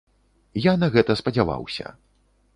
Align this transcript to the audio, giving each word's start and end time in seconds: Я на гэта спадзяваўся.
Я 0.61 0.73
на 0.85 0.89
гэта 0.95 1.17
спадзяваўся. 1.21 1.95